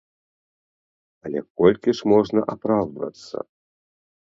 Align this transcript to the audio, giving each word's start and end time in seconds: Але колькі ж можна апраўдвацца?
Але 1.27 1.39
колькі 1.61 1.95
ж 2.01 2.09
можна 2.15 2.39
апраўдвацца? 2.57 3.47